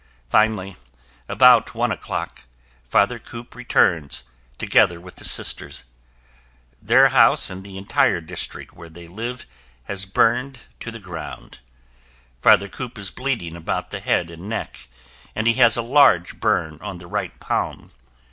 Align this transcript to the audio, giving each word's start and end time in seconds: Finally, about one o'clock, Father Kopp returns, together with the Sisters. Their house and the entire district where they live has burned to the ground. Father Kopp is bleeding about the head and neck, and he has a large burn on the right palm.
Finally, 0.29 0.75
about 1.29 1.75
one 1.75 1.91
o'clock, 1.91 2.45
Father 2.83 3.19
Kopp 3.19 3.53
returns, 3.53 4.23
together 4.57 4.99
with 4.99 5.17
the 5.17 5.23
Sisters. 5.25 5.83
Their 6.81 7.09
house 7.09 7.51
and 7.51 7.63
the 7.63 7.77
entire 7.77 8.19
district 8.19 8.73
where 8.73 8.89
they 8.89 9.05
live 9.05 9.45
has 9.83 10.05
burned 10.07 10.61
to 10.79 10.89
the 10.89 10.97
ground. 10.97 11.59
Father 12.41 12.67
Kopp 12.67 12.97
is 12.97 13.11
bleeding 13.11 13.55
about 13.55 13.91
the 13.91 13.99
head 13.99 14.31
and 14.31 14.49
neck, 14.49 14.87
and 15.35 15.45
he 15.45 15.53
has 15.61 15.77
a 15.77 15.83
large 15.83 16.39
burn 16.39 16.79
on 16.81 16.97
the 16.97 17.05
right 17.05 17.39
palm. 17.39 17.91